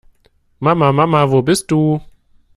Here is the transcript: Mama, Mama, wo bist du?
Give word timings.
Mama, 0.65 0.89
Mama, 0.99 1.21
wo 1.29 1.39
bist 1.47 1.67
du? 1.71 1.81